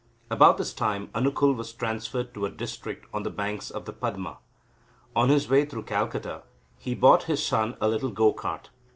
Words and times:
About 0.31 0.57
this 0.57 0.73
time 0.73 1.09
Anukul 1.09 1.55
was 1.55 1.71
transferred 1.73 2.33
to 2.33 2.47
a 2.47 2.49
district 2.49 3.05
on 3.13 3.21
the 3.21 3.29
banks 3.29 3.69
of 3.69 3.85
the 3.85 3.93
Padma. 3.93 4.39
On 5.15 5.29
his 5.29 5.47
way 5.47 5.63
through 5.63 5.83
Calcutta 5.83 6.41
he 6.79 6.95
bought 6.95 7.25
his 7.25 7.45
son 7.45 7.77
a 7.79 7.87
little 7.87 8.09
go 8.09 8.33
cart. 8.33 8.71